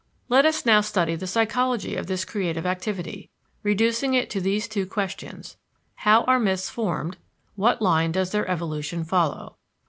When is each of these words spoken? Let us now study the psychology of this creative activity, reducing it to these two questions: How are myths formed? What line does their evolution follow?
Let 0.29 0.47
us 0.47 0.65
now 0.65 0.81
study 0.81 1.13
the 1.15 1.27
psychology 1.27 1.95
of 1.95 2.07
this 2.07 2.25
creative 2.25 2.65
activity, 2.65 3.29
reducing 3.61 4.15
it 4.15 4.31
to 4.31 4.41
these 4.41 4.67
two 4.67 4.87
questions: 4.87 5.57
How 5.93 6.23
are 6.23 6.39
myths 6.39 6.71
formed? 6.71 7.17
What 7.55 7.83
line 7.83 8.11
does 8.11 8.31
their 8.31 8.49
evolution 8.49 9.03
follow? 9.03 9.57